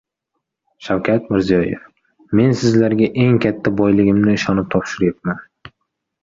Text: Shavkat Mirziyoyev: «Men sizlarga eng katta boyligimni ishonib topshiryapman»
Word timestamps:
Shavkat 0.85 1.27
Mirziyoyev: 1.33 1.83
«Men 2.39 2.55
sizlarga 2.63 3.11
eng 3.27 3.37
katta 3.45 3.75
boyligimni 3.83 4.35
ishonib 4.41 4.73
topshiryapman» 4.79 5.47